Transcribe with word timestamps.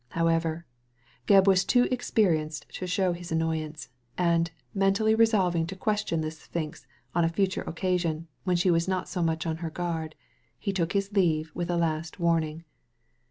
However, 0.17 0.65
Gebb 1.27 1.45
was 1.45 1.63
too 1.63 1.87
experienced 1.91 2.65
to 2.73 2.87
show 2.87 3.13
his 3.13 3.31
annoyance, 3.31 3.89
and, 4.17 4.49
mentally 4.73 5.13
resolving 5.13 5.67
to 5.67 5.75
question 5.75 6.21
this 6.21 6.39
Sphinx 6.39 6.87
on 7.13 7.23
a 7.23 7.29
future 7.29 7.63
occa 7.65 7.99
sion, 7.99 8.27
when 8.43 8.55
she 8.55 8.71
was 8.71 8.87
not 8.87 9.07
so 9.07 9.21
much 9.21 9.45
on 9.45 9.57
her 9.57 9.69
guard, 9.69 10.15
he 10.57 10.73
took 10.73 10.93
his 10.93 11.11
leave 11.13 11.51
with 11.53 11.69
a 11.69 11.77
last 11.77 12.19
warning. 12.19 12.63